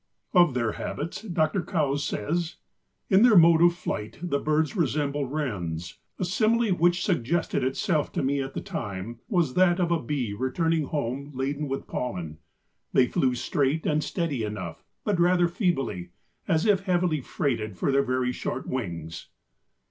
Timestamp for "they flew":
12.91-13.35